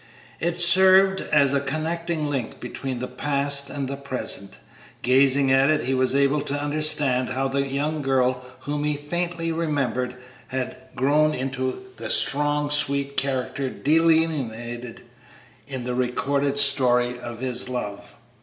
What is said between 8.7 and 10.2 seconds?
he faintly remembered